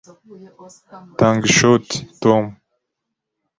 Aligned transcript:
Tanga 1.19 1.45
ishoti, 1.51 1.95
Tom. 2.21 2.43